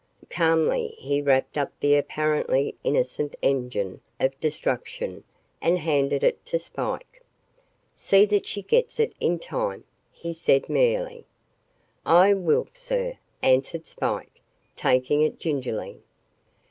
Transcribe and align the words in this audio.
Calmly 0.31 0.95
he 0.97 1.21
wrapped 1.21 1.59
up 1.59 1.71
the 1.79 1.95
apparently 1.95 2.73
innocent 2.83 3.35
engine 3.43 4.01
of 4.19 4.35
destruction 4.39 5.23
and 5.61 5.77
handed 5.77 6.23
it 6.23 6.43
to 6.47 6.57
Spike. 6.57 7.23
"See 7.93 8.25
that 8.25 8.47
she 8.47 8.63
gets 8.63 8.99
it 8.99 9.13
in 9.19 9.37
time," 9.37 9.83
he 10.11 10.33
said 10.33 10.67
merely. 10.69 11.25
"I 12.03 12.33
will, 12.33 12.67
sir," 12.73 13.19
answered 13.43 13.85
Spike, 13.85 14.41
taking 14.75 15.21
it 15.21 15.37
gingerly. 15.39 15.99